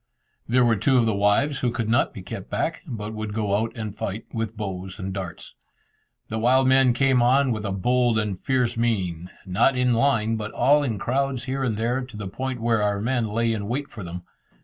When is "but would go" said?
2.87-3.55